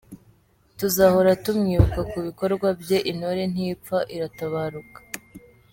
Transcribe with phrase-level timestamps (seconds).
[0.79, 4.99] Tuzahora tumwibukira ku bikorwa bye, Intore ntipfa, iratabaruka.”